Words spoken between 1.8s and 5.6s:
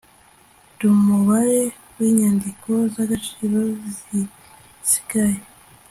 w inyandiko z agaciro zisigaye